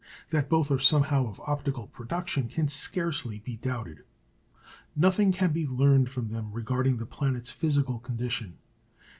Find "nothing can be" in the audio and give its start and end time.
4.95-5.67